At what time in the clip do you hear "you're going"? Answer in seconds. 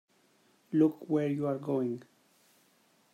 1.27-2.01